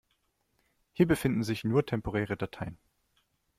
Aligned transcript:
Hier 0.93 1.05
befinden 1.07 1.43
sich 1.43 1.63
nur 1.63 1.85
temporäre 1.85 2.35
Dateien. 2.35 2.79